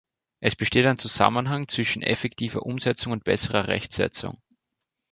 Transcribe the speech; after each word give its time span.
Es 0.39 0.55
besteht 0.55 0.87
ein 0.87 0.97
Zusammenhang 0.97 1.67
zwischen 1.67 2.01
effektiver 2.01 2.63
Umsetzung 2.65 3.13
und 3.13 3.23
besserer 3.23 3.67
Rechtsetzung. 3.67 4.41